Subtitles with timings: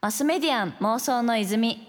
[0.00, 1.86] マスメディアン妄想の泉。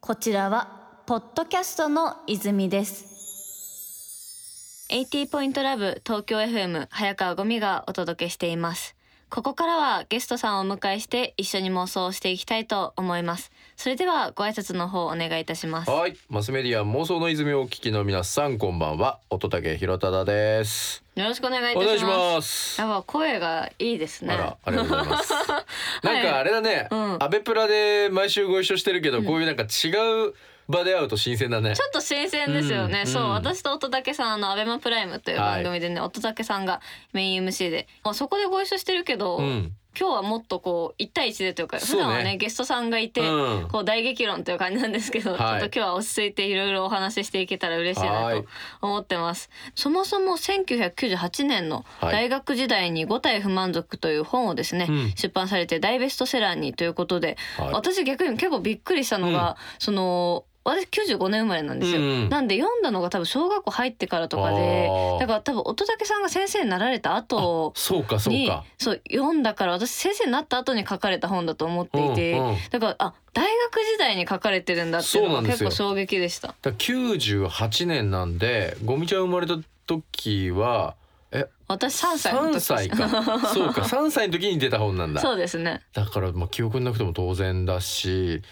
[0.00, 4.86] こちらはポッドキャストの泉です。
[4.90, 8.96] 80ポイントラブ東京 FM 早川ゴミがお届けしています。
[9.30, 13.52] ここからはゲストさんをお迎えして一緒に妄想していきたいと思います。
[13.76, 15.90] それではご挨拶の方お願いいたします。
[15.90, 21.04] はい、マスメディア妄想の泉をお聞きの皆さんこんばんは、乙武弘忠です。
[21.20, 22.80] よろしくお願いいたしします。
[22.80, 24.32] やっぱ声がいいですね。
[24.32, 25.32] あら、ありがとうございます。
[26.02, 27.16] なんかあれだね、うん。
[27.20, 29.88] アベプラで毎週ご一緒してるけど、こういうなんか違
[30.28, 30.34] う
[30.68, 31.76] 場で会うと新鮮だね。
[31.76, 31.82] ち。
[31.82, 36.80] ょっと新鮮ですよね、そう私と乙武さんあのアベマプライムという番組でね、乙武さんが
[37.12, 43.68] メイン MC で、まあ、そこでご一緒してるけど、うん、今日はもっとこう一対一でというか普段はねゲストさんがいて、うん。
[43.68, 45.60] こう大激論という感じなんですけど、はい。
[45.60, 48.42] ちょっと今日は落ち着いていろいろお話ししていけたら嬉しいなはい。
[48.42, 48.48] と
[48.82, 49.50] 思ってます。
[49.74, 52.12] そもそも1998年のはい。
[52.12, 55.12] 大学時代に五体不満足という本をですね、うん。
[55.16, 57.72] 出版されて大ベストセラーにということで、はい。
[57.72, 68.64] 私逆に結構びっくりしたのが、その私95年生まれなんですよ、うんなんで読んだのが多分小学校入ってからとかでだから多分乙武さんが先生になられた後そうかそうにか。
[68.78, 76.48] そう読んだから私先生になった後に書かれた本だと思っていて、うんうんだからあ大学時代に書かれてるんだっていうのが結構衝撃でした。
[76.48, 80.96] だから98年なんで、ゴミちゃん生まれた時は、
[81.30, 83.08] え、私3歳の時3歳か。
[83.54, 85.20] そうか、3歳の時に出た本なんだ。
[85.20, 88.42] そうですねだからまあ記憶になくても当然だし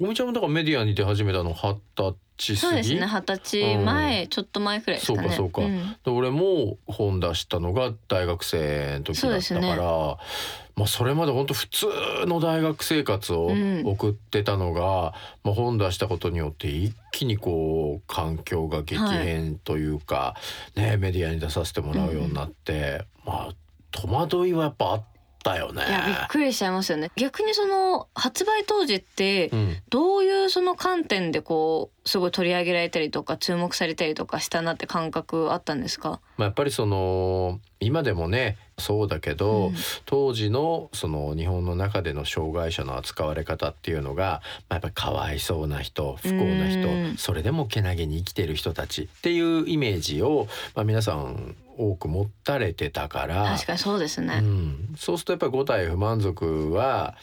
[0.00, 2.56] ゴミちゃんもだからメディアに出始めたの二十歳過ぎ？
[2.56, 5.28] そうですね二十歳前、ちょっと前くらいですかね。
[5.30, 5.68] そうかそうか。
[5.68, 5.96] ん。
[6.04, 9.76] で俺も本出したのが大学生の時だったから、ね。
[9.76, 11.86] まあそれまで本当普通
[12.26, 20.34] の大学生活をうん送ってたのが、まあ本出したことによって一気にこう環境が激変というか、
[20.74, 23.54] ねメディアに出させてもらうようになって、まあ
[23.92, 25.13] 戸惑いはやっぱあった
[25.56, 25.84] よね。
[25.86, 27.10] いやびっくりしちゃいますよね。
[27.16, 36.20] 逆にその発売当時ってうんどういうその観点でこうすごい取り上げられたりとか注目されたりとかしたなって感覚あったんですか？
[36.36, 39.74] まあ、やっぱりその今でもねそうだけど、うん。
[40.04, 47.16] 当時のその日本の中での障害者の扱われ方っていうのが、まあ、やっぱりかわいそうな人不幸な人うん。
[47.16, 53.44] それでもけなげに生きてる人たちっていうイメージを、まあ、皆さん多く持たれてたから。
[53.54, 54.40] 確かにそうですね。
[54.42, 57.14] うん、そうするとやっぱり五体不満足は、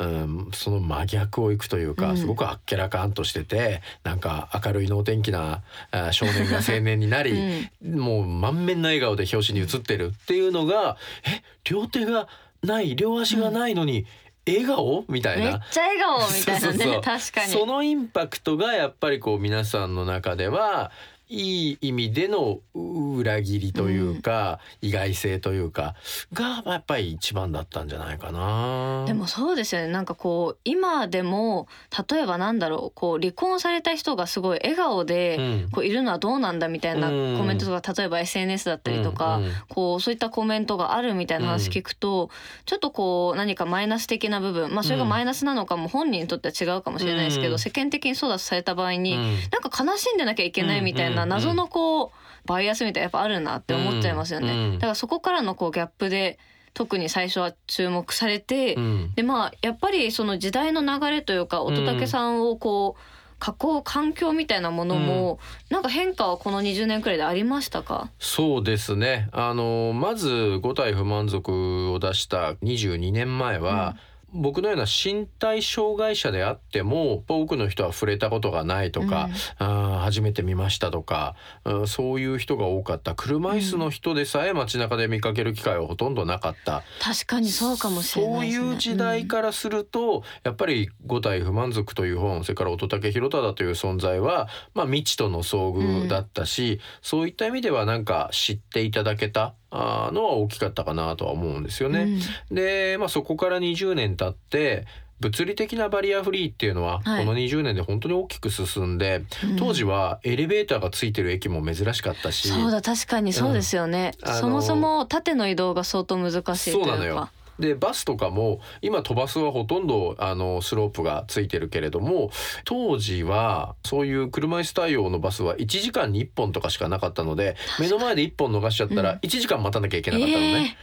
[0.00, 2.16] うん、その真逆をいくというか、うん。
[2.16, 12.28] すごくあっけらかんとしててなんか明るい能天気なあ少年が青年になり、もう満面の笑顔で表紙に写ってるっていうのがえ両手が
[12.62, 14.06] ない両足がないのに
[14.46, 15.04] 笑顔？
[15.08, 15.44] みたいな。
[15.44, 17.00] めっちゃ笑顔みたいなね。
[17.04, 17.52] 確かに。
[17.52, 20.90] そのインパクトがやっぱりこう皆さんの中では
[21.30, 25.94] いい意味での裏切りというか、意外性というか
[26.32, 29.04] がやっぱり一番だったんじゃないかな。
[29.06, 29.88] でもそうですよね。
[29.88, 31.68] なんかこう今でも
[32.10, 35.70] 例えばなんだろうこう離婚された人がすごい笑顔で、うん。
[35.70, 37.38] こういるのはどうなんだみたいなうん。
[37.38, 42.30] コメントとか例えば SNS だったりとか、うんうんこうそういったコメントがあるみたいな話聞くと、
[42.64, 47.58] ちょっとこう何かマイナス的な部分まあそれがマイナスなのかも本人にとっては違うかもしれないですけど、うん。
[47.58, 49.20] 世間的にそうだとされた場合に、うん。
[49.50, 52.10] なんか悲しんでなきゃいけないみたいなうん謎のこう
[52.46, 54.52] バイアスみたいなやっぱあるなって思っちゃいますよね。
[54.52, 56.38] うんだからそこからのこうギャップで
[56.72, 59.12] 特に最初は注目されて、うん。
[59.14, 63.00] でまあやっぱりその時代の流れというか乙武さんをこう
[63.42, 65.38] 囲う環境みたいなものも、
[65.70, 68.10] なんか変化はこの20年くらいでありましたか？
[68.18, 69.30] そうですね。
[69.32, 73.96] あのまず五体不満足を出した22年前は、
[74.32, 83.14] 僕のような身体障害者であっても多くの人は触れたことがないとか、あー初めて見ましたとか、うんそういう人が多かった。
[83.14, 88.64] 車椅子の人でさえ街中で見かける機会はほとんどなかった、確かにそうかもしれないですね。
[88.64, 101.94] そういう時代からすると、やっぱり「五体不満足」という本それから乙武弘忠という存在は、まあ、未知との遭遇だったし、そういった意味ではなんか知っていただけたあーのは大きかったかなとは思うんですようん。
[101.94, 102.20] ね。
[102.50, 104.86] で、まあ、そこから20年経って
[105.20, 107.26] 物理的なバリアフリーっていうのはこはい。
[107.26, 109.56] の20年で本当に大きく進んで、うん。
[109.56, 112.48] 当時はエレベーターがついてる駅も珍しかったし。
[112.48, 114.34] そうだ確かにそうですよね、うん。
[114.34, 116.90] そもそも縦の移動が相当難しいというか。
[116.90, 117.28] そうなのよ
[117.60, 122.30] でバスとかも今飛ばすはほとんどあのスロープがついてるけれども
[122.64, 129.02] 当時はそういう車椅子対応のバスは1時間に1本とかしかなかったので目の前で1本逃しちゃったうん。
[129.02, 130.76] ら1時間待たなきゃいけなかったのね。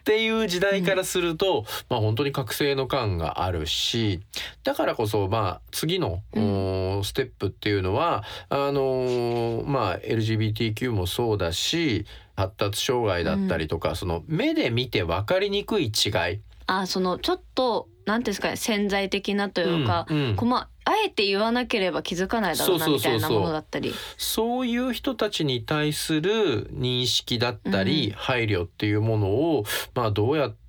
[0.00, 4.20] っていう時代からすると、まあ本当に覚醒の感があるし
[4.64, 7.04] だからこそまあ次の、うん。
[7.04, 12.04] ステップっていうのはあのーまあ LGBTQ もそうだし
[12.36, 16.40] 発達障害だったりとか、その目で見て分かりにくい違い。
[16.66, 20.36] あそのちょっとなんていうんですかね潜在的なというか、うんうん。
[20.36, 23.94] こうまああえて言わなければ気づかないだろうなみたいなものだったり。
[24.16, 28.14] そういう人たちに対する認識だったり、うん。
[28.14, 29.64] 配慮っていうものを、
[29.94, 30.61] まあ、どうやって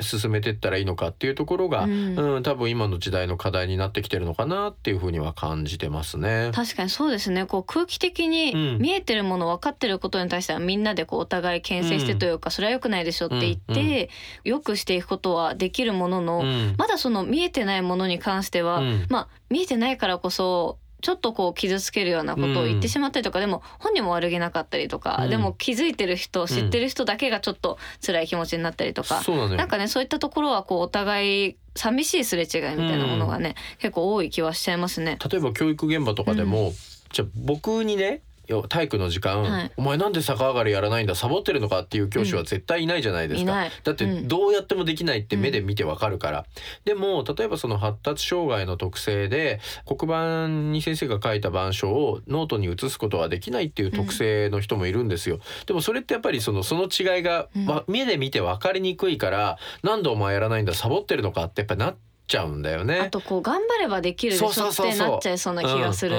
[0.00, 6.50] 進めていったらいいのかっていうところが、ううんん多分今の時代の課題になってきてるのかなっていうふうには感じてますね。
[6.54, 7.46] 確かにそうですね。
[7.46, 8.78] こう空気的にうん。
[8.80, 14.08] 見えてるもの分かってることに対してはみんなでこうお互い牽制してというか、それは良くないでしょって言って、うん
[14.44, 16.74] 良くしていくことはできるものの、うん。
[16.78, 19.06] まだその見えてないものに関しては、うん。
[19.08, 25.30] まあ見えてないからこそちょっとこう傷つけるようなことを言ってしまったりとか、でも本人も悪気なかったりとか、うん。
[25.30, 35.18] でも気づいてる人知ってる人だけがちょっと辛い気持ちになったりとか、そうなのよなんかねそういったところはこうお互い寂しいすれ違いみたいなものがね、結構多い気はしちゃいますね。
[35.30, 36.72] 例えば教育現場とかでも、
[37.12, 38.20] じゃあ僕にねよ
[38.68, 39.72] 体育の時間、はい。
[39.76, 43.70] お前なんで逆上がりやらないんだサボってるのかっていう教師は絶対いないじゃないですか、いない。
[43.84, 44.28] だってうん。
[44.28, 46.46] どうやってもできないって目で見てわかるから、
[46.84, 57.66] でも例えばその発達障害の特性で黒板に先生が書いた板書をノートに写すことはできないっていう特性の人もいるんですよ、でもそれってやっぱりそのその違いが、うん。
[57.66, 61.96] わ目で見て分かりにくいからなんでお前やらないんだサボってるのかってやっぱなっ
[62.30, 63.00] ちゃうんだよね。
[63.00, 66.16] あとこう頑張ればできるでしょそうそうそうそうってなっちゃいそうな気がする。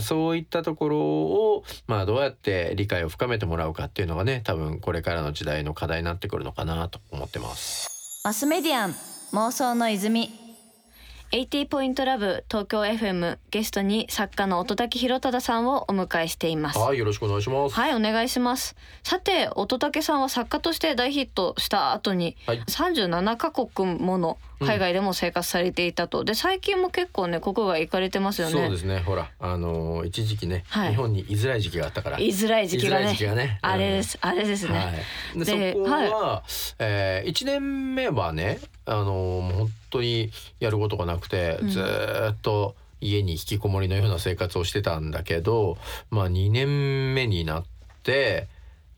[0.00, 8.22] そういったところを、まあ、どうやって理解を深めてもらうかっていうのがね多分これからの時代の課題になってくるのかなと思ってます。
[8.24, 8.94] マスメディアン
[9.32, 10.30] 妄想の泉
[11.32, 16.78] 80ポイントラブ東京 FM ゲストに作家の音竹弘忠さんをお迎えしています。
[16.78, 17.74] はいよろしくお願いします。
[17.74, 28.52] はいお願いしますさて音竹さんは作家として大ヒットした後にはい37カ国もの海外でも生活されていたと、で最近も結構ね国外行かれてますよね。
[28.52, 29.00] そうですね。
[29.00, 30.90] ほらあのー一時期ね、はい。
[30.90, 32.18] 日本に居づらい時期があったから。
[32.18, 33.58] 居づらい時期がね時期がね。
[33.62, 34.90] あれです、あれですね、は
[35.34, 36.42] い、ででそこは、
[36.78, 40.30] えー、1年目はねあのーもう本当に
[40.60, 41.68] やることがなくて、うん。
[41.68, 45.76] ずーっと家に引きこもりのような生活をしてたんだけど、
[46.10, 47.64] まあ、2年目になっ
[48.02, 48.48] て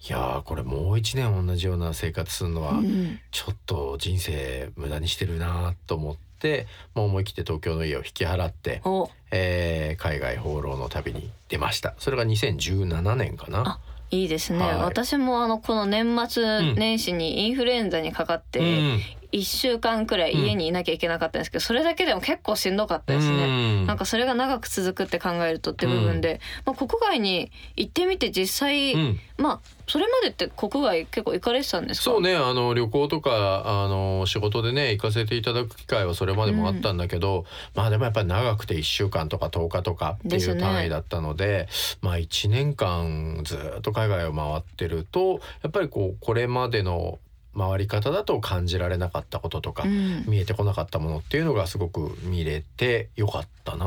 [0.08, 3.18] いやーこれもう1年同じような生活するのはうん。
[3.30, 9.10] ちょっと人生無駄にしてるなと思って、まあ、思い切って東京の家を引き払って、お。
[9.30, 11.94] えー海外放浪の旅に出ました。
[11.98, 13.64] それが2017年かな。
[13.66, 13.78] あ。
[14.10, 14.76] いいですね、はい。
[14.76, 16.74] 私もあのこの年末ん。
[16.76, 19.00] 年始にインフルエンザにかかってうん
[19.32, 23.44] 1週間くらい家にいなきゃいけなかったんですけど、それだけでも結構しんどかったですね。
[23.44, 23.46] う
[23.84, 23.86] ん。
[23.86, 29.20] なんかそれが長く続くって考えるとって部分で、まあ、国外に行ってみて実際、うん。
[29.38, 32.04] まあそれまでって国外結構行かれてたんですか？
[32.04, 32.34] そうね。
[32.34, 37.44] あの旅行とかあの仕事でね行かせていただく機会はそれまでもあったんだけど、
[37.74, 41.68] まあでもやっぱり長くて1週間とか10日とかっていう単位だったので
[42.00, 47.18] まあ1年間ずっと海外を回ってるとやっぱりこうこれまでの
[47.56, 50.24] 回り方だと感じられなかったこととか、うん。
[50.26, 53.86] 見えてこなかったものっていうのがすごく見れてよかったな。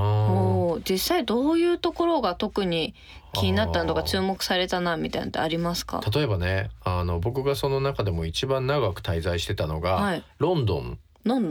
[0.90, 2.96] 実際どういうところが特に
[3.34, 6.02] 気になったのとか注目されたなみたいなのってありますか？
[6.14, 10.24] 例えばねあの僕がその中でも一番長く滞在してたのが、はい。
[10.40, 10.98] ロンドン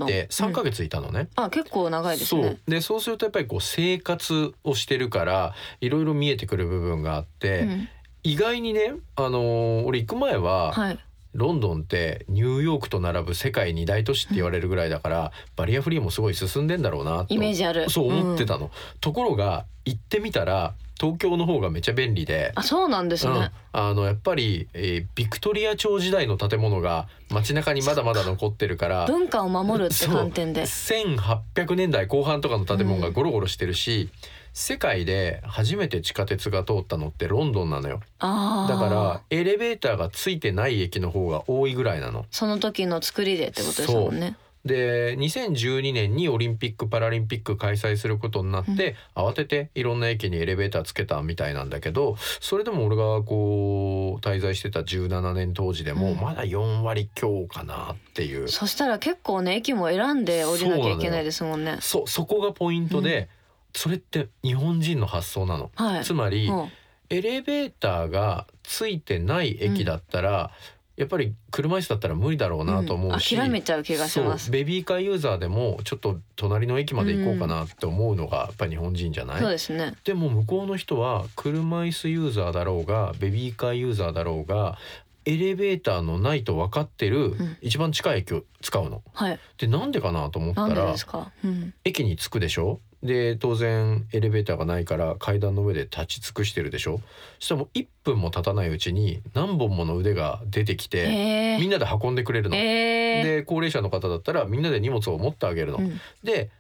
[0.07, 1.29] で3ヶ月、月いたのね。
[1.37, 2.41] あ結構長いですそう。
[2.43, 7.89] ねでそうするとやっぱりこう生活をしてるからいろいろ見えてくる部分があって、うん。
[8.25, 10.99] 意外にね、あのー俺行く前は、はい
[11.39, 17.35] ロンドンってニューヨークと並ぶ世界二大都市って言われるぐらいだから、バリアフリーもすごい進んでんだろうなと。
[17.35, 17.89] イメージある。
[17.89, 18.49] そう思ってうん。
[18.49, 18.71] たの。
[19.01, 22.53] ところが行ってみたら東京の方がめちゃ便利で。
[22.55, 30.63] あそうなんですね、うん、あのやっぱり、えービクトリア朝時代の建物が街中にまだまだ残ってるから文化を守るって観点で。
[30.63, 34.11] 1800年代後半とかの建物がゴロゴロしてるし、
[34.59, 38.01] 世界で初めて地下鉄が通ったのってロンドンなのよ。
[38.19, 42.27] だからエレベーターがついてない駅の方が多いぐらいなの。
[42.33, 44.37] その時の作りでってことですもんね。
[44.65, 56.17] で2012年にオリンピック・パラリンピック開催することになって、慌てていろんな駅にエレベーターつけたみたいなんだけどそれでも俺がこう滞在してた17年当時でもうん。
[56.17, 61.79] まだ4割強かなっていう、そしたら結構ね駅も選んで降りなきゃいけないですもんね。
[61.81, 63.29] そそこがポイントで、
[63.75, 65.71] それって日本人の発想なの？
[65.75, 66.05] はい。
[66.05, 66.69] つまり、うん。
[67.11, 70.51] エレベーターがついてない駅だったら、
[70.97, 74.47] やっぱり車椅子だったら無理だろうなと思うし、ん諦めちゃう気がします。
[74.47, 79.95] そうベビーカーユーザーでもちょっと隣の駅まで行こうかなって思うのがやっぱり日本人じゃない、そうですね。
[80.05, 84.77] でも向こうの人は車椅子ユーザーだろうがベビーカーユーザーだろうが
[85.25, 87.57] エレベーターのないと分かってるん。
[87.63, 89.03] 一番近い駅を使うの。
[89.15, 89.39] はい。
[89.57, 91.31] でなんでかなと思ったらなんでですか？
[91.45, 91.75] うん。
[91.85, 92.81] 駅に着くでしょ？
[93.03, 97.01] で当然エレベーターがないから階段の上で立ち尽くしてるでしょ？
[97.39, 102.57] そしたらもう1分も経たないうちに何本もの腕が出てきてえーみんなで運んでくれるの。
[102.57, 105.79] えーで高齢者の方だったらみんなで荷物を持ってあげるの。
[105.79, 106.51] うんで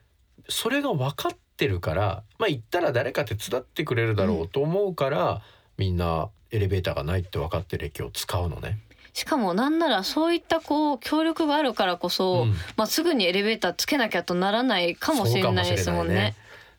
[0.48, 5.42] それが分かってるからまあ行ったら誰か手伝ってくれるだろうと思うから、
[5.76, 8.78] みんなエレベーターがないって分かってる駅を使うのね。
[9.18, 12.54] しかもなんならそういったこう協力があるからこそ、うん。
[12.76, 16.36] まあ、すぐにエレベーターつけなきゃとならないかもしれないですもんね。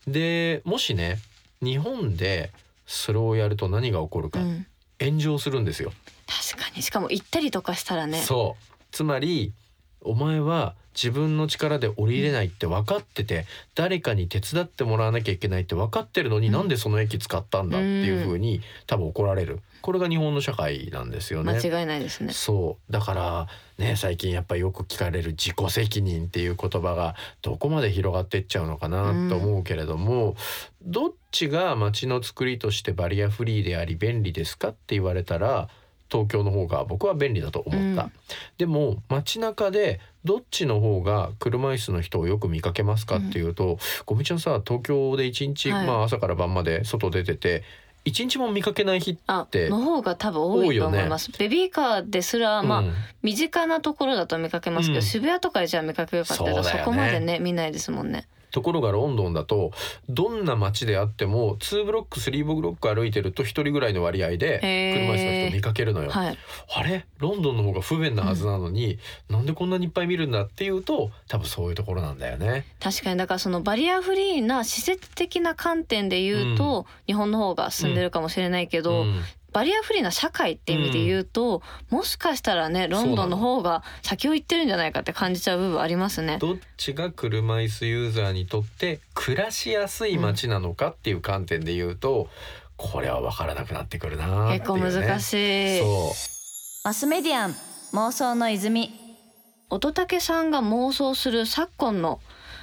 [0.07, 1.17] でもしね
[1.61, 2.51] 日本で
[2.87, 4.65] それをやると何が起こるか、うん、
[5.01, 5.91] 炎上するんですよ。
[6.27, 6.81] 確かに。
[6.81, 8.19] しかも行ったりとかしたらね。
[8.19, 8.73] そう。
[8.91, 9.51] つまり
[9.99, 16.53] お前は自分の力で降りれないって分かってて、誰かに手伝ってもらわなきゃいけないって分かってるのに、うん。
[16.53, 21.53] なんでその駅使ったんだっていうふうに多分怒られるこれが日本の社会なんですよね。
[21.53, 22.33] 間違いないですね。
[22.33, 22.91] そう。
[22.91, 30.35] だからね最近やっぱりよく聞かれる自己責任っていう言葉がどこまで広がっていっちゃうのかなと思うけれども、
[30.81, 35.69] どっちが街の作りとしてバリアフリーであり便利ですかって言われたら
[36.11, 38.11] 東京の方が僕は便利だと思った、うん。
[38.57, 45.87] でも街中でどっちの方が車椅子の人をよく見かけますかっていうと、ごみちゃんさ東京で一日、はい。
[45.87, 47.63] まあ朝から晩まで外出てて
[48.09, 51.31] 一日も見かけない日あっての方が多分多いと思います。
[51.37, 58.27] ベビーカーですらまあ、うん身近なところだと見かけますけど、うん渋谷とかでじゃあ見かけよかったらそ,、そうだよねこまでね見ないですもんね。
[58.51, 59.71] ところがロンドンだと
[60.09, 66.09] どんな街であっても2ブロック3ブロック歩いてると1人ぐらいの割合で車椅子の人見かけるのよ。
[66.09, 66.37] はい。
[66.75, 67.05] あれ？
[67.19, 68.97] ロンドンの方が不便なはずなのに、
[69.29, 72.65] なんでこんなにいっぱい見るんだっていうと多分そういうところなんだよね。
[72.79, 86.37] 確かにだからそのバリアフリーな施設的な観点で言うと、日本の方が進んでるかもしれないけど、うんバリアフリーな社会って意味で言うと、もしかしたらねロンドンの方が先を行ってるんじゃないかって感じちゃう部分ありますね。
[86.39, 92.29] どっちが車椅子ユーザーにとって暮らしやすい街なのかっていう観点で言うと、
[92.77, 95.33] これは分からなくなってくるなっていう、ね、結構難し
[95.77, 95.79] い。
[95.79, 96.11] そう
[96.85, 97.55] マスメディアン
[97.93, 98.91] 妄想の泉
[99.69, 102.21] 乙武さんが妄想する昨今の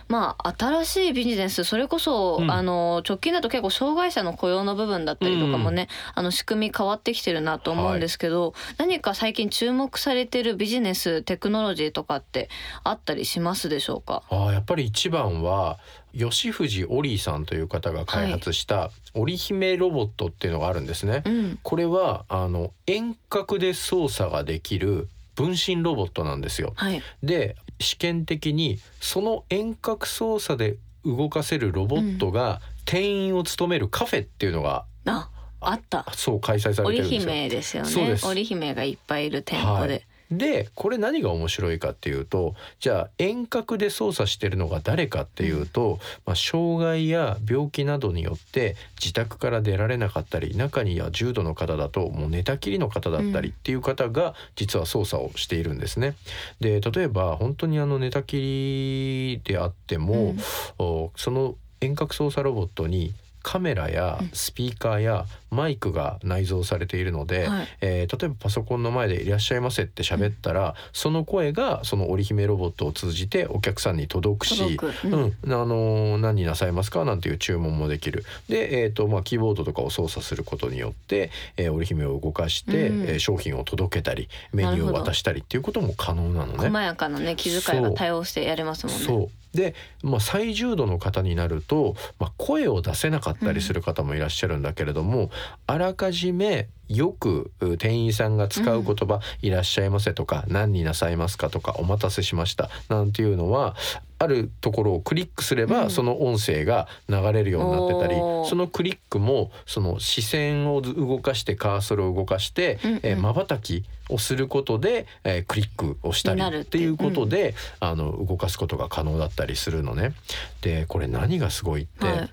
[0.08, 2.50] まあ新しいビジネスそれこそ、うん。
[2.50, 12.48] あの直近だと結構障害者の雇用の部分だったりとかもね、あの仕組み変わってきてるなと思うんですけど、何か最近注目されてるビジネステクノロジーとかって
[12.84, 14.22] あったりしますでしょうか？
[14.30, 15.78] あーやっぱり一番は
[16.16, 21.22] 吉藤オリーさんという方が開発した織姫ロボットっていうのがあるんですね。
[21.26, 21.58] うん。
[21.62, 26.72] これはあの遠隔で操作ができる分身ロボットなんですよ。
[26.76, 27.02] はい。
[27.22, 35.30] で試験的にその遠隔操作で動かせるロボットが店員を務めるカフェっていうのがあ
[35.60, 36.04] あった。
[36.14, 37.20] そう開催されて織るんですよ。
[37.20, 38.18] 姫ですよね。
[38.22, 56.16] 織姫がいっぱいいる店舗で、はいでこれ何が面白いかっていうとじゃあ遠隔で操作してるのが誰かっていうと、まあ、障害や病気などによって自宅から出られなかったり中には重度の方だともう寝たきりの方だったりっていう方が実は操作をしているんですね。
[56.60, 60.38] で例えば本当にあの寝たきりであっても、うん。
[60.78, 64.30] おその遠隔操作ロボットにカメラやうん。
[64.32, 67.68] スピーカーやマイクが内蔵されているので、はい。
[67.80, 75.34] えー例えばパソコンの前で「いらっしゃいませ」って喋ったら、その声がその織姫ロボットを通じてお客さんに届くし届く、うん。
[75.44, 77.04] あのー何になさいますか？
[77.04, 78.24] なんていう注文もできる。
[78.48, 86.68] で、えーとまあ、キーボードとかを操作することによって、えー織姫を動かして、うんえー商品を届けたりメニューを渡したりっていうことも可能なのね。
[86.68, 89.04] 細やかなね気遣いが多様してやれますもんね。
[89.04, 89.56] そう。
[89.56, 95.30] で、まあ、最重度の方になると、まあ、声を出せなかったりする方もいらっしゃるんだけれども、
[95.66, 103.74] あらかじめよくう店員さんが使う言葉「いらっしゃいませ」とか「何になさいますか」とか「お待たせしました」なんていうのは
[104.18, 105.90] あるところをクリックすれば、うん。
[105.90, 108.16] その音声が流れるようになってたり
[108.48, 113.00] そのクリックもその視線を動かしてカーソルを動かしてうんうん。
[113.02, 120.12] えー瞬きをすることで、えークリックをしたりっていうことで、あの動かすことが可能だったりするのね。
[120.60, 122.30] でこれ何がすごいって、はい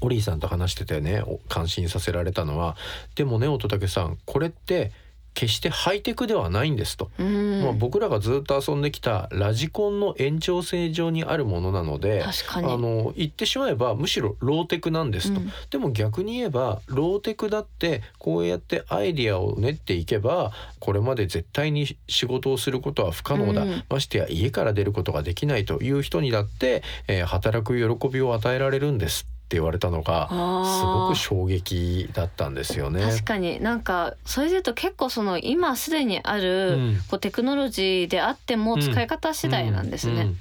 [0.00, 1.22] オリーさんと話しててね。
[1.22, 2.76] お感心させられたのは。
[3.14, 4.92] でもね乙武さんこれって
[5.34, 7.12] 決してハイテクではないんですと。
[7.16, 7.62] うん。
[7.62, 15.52] まあ、僕らがずっと遊んできたラジコンの延長線上にあるものなのであの言ってしまえばむしろローテクなんですと、うん。
[15.70, 20.50] でも逆に言えばローテクだってこうやってアイディアを練っていけば
[20.80, 23.84] これまで絶対に仕事をすることは不可能だ、うん。
[23.88, 30.34] ましてや家から出ることができないという人にだって、えー働く喜びを与えられるんです言われたのがす
[30.84, 33.02] ごく衝撃だったんですよね。
[33.02, 33.60] 確かに。
[33.62, 36.96] なんかそれで言うと結構その今すでにある、うん。
[37.08, 40.34] こうテクノロジーであっても使い方次第なんですね。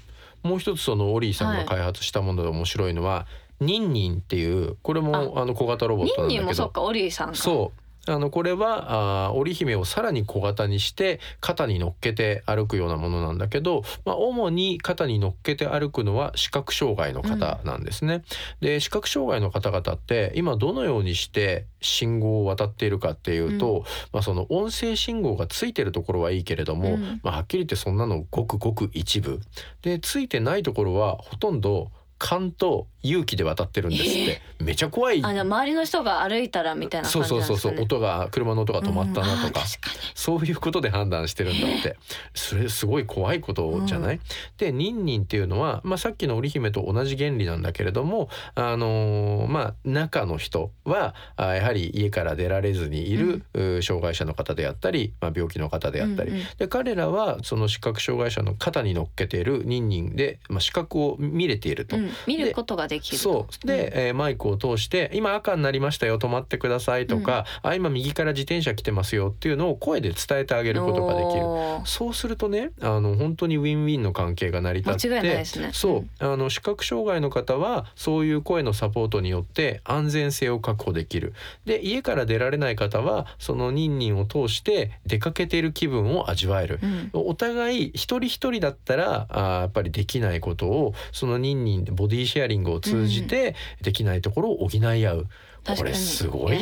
[0.44, 3.26] もう一つそのオリーさんが開発したもので面白いのは、
[3.60, 6.30] ニンニンっていうこれもあの小型ロボットなんだけど。
[6.30, 7.36] ニンニンもそっかオリーさんか。
[7.36, 18.24] そうあのこれはあー織姫をさらに小型にして肩に乗っけて歩くようなものなんだけど、まあ、主に肩に乗っけて歩くのは視覚障害の方なんですね。
[18.62, 27.20] で視覚障害の方々って今どのようにして信号を渡っているかっていうと、まあ、その音声信号がついてるところはいいけれども、うん。
[27.24, 29.40] まあ、はっきり言ってそんなのごくごく一部。
[29.82, 35.24] でついてないところはほとんど勘と勇気で渡ってるんですって、めちゃ怖い。
[35.24, 37.76] あ周りの人が歩いたらみたいなそう感じそうそう。
[37.76, 39.68] そう音が車の音が止まったなとか、うん
[40.14, 41.98] そういうことで判断してるんだって。
[42.34, 44.20] それすごい怖いことじゃない、
[44.58, 56.44] でニンニンっていうのは、まあ、さっきの織姫と同じ原理なんだけれども、あのーまあ、中の人はあやはり家から出られずにいる、う障害者の方であったり、まあ、病気の方であったり、うんうん。
[56.58, 61.98] で彼らはその視覚障害者の肩に乗っけているニンニンで、まあ、視覚を見れていると。
[61.98, 63.24] うん、見ることができると。
[63.24, 63.68] そう。
[63.68, 71.42] で、えーマイクを通して「今赤になりましたよ止まってください」とか「あ今右から自転車来てますよ」っていうのを声で伝えてあげることができる。
[71.86, 75.46] そうするとねあの本当にウィンウィンの関係が成り立ってね。
[75.74, 76.08] そう。
[76.20, 81.34] あの視覚障害の方はそういう声のサポートによって安全性を確保できる。
[81.66, 86.80] で家から出られない方はそのニンニンを通して出かけている気分を味わえる。
[86.82, 86.86] う。
[86.86, 87.10] ん。
[87.14, 95.28] お互い一人一人だったらあーやっぱりできないことをそのニンニンでボディシェアリングを通じてできないところを補い合う、
[95.66, 96.58] これすごい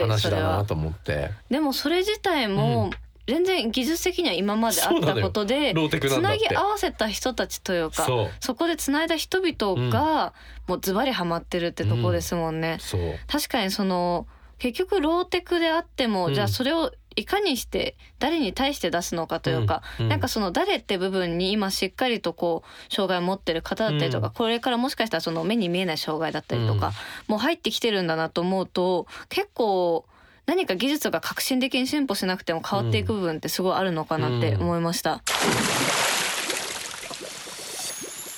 [0.00, 1.30] 話だなと思って。
[1.50, 2.90] でもそれ自体も
[3.26, 8.06] 全然技術的には今まであったことでつなぎ合わせた人たちというか
[8.38, 10.32] そこでつないだ人々が
[10.68, 12.76] もうズバリハマってるってとこですもんね。
[12.80, 13.00] そう。
[13.26, 14.28] 確かにその
[14.58, 16.34] 結局ローテクであっても、うん。
[16.34, 20.10] じゃあそれをいかにして誰に対して出すのかというか、うんうん。
[20.10, 24.32] なんかその誰って部分に今しっかりとこう障害を持ってる方だったりとか、うん。
[24.34, 26.92] これからもしかしたらその目に見えない障害だったりとか、うん。
[27.28, 30.04] もう入ってきてるんだなと思うと結構
[30.44, 35.22] 何か技術が革新的に進歩しなくても変わっていく部分ってすごいあるのかなって思いました。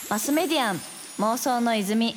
[0.08, 0.80] マスメディアン
[1.18, 2.14] 妄想の泉